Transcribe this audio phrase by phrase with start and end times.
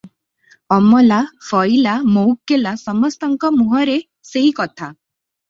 [0.77, 1.19] ଅମଲା
[1.49, 4.01] ଫଇଲା ମଓକ୍କେଲ ସମସ୍ତଙ୍କ ମୁହଁରେ
[4.33, 4.91] ସେହି କଥା।